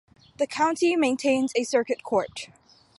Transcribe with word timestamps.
The 0.39 0.47
county 0.47 0.95
maintains 0.95 1.51
a 1.55 1.63
circuit 1.63 2.01
court. 2.01 2.49